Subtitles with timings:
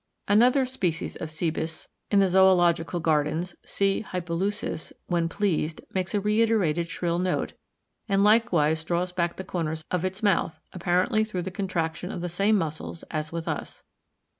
[0.27, 4.01] Another species of Cebus in the Zoological Gardens (C.
[4.01, 7.53] hypoleucus) when pleased, makes a reiterated shrill note,
[8.09, 12.29] and likewise draws back the corners of its mouth, apparently through the contraction of the
[12.29, 13.83] same muscles as with us.